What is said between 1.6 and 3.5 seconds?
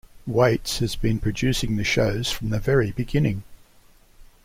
the shows from the very beginning.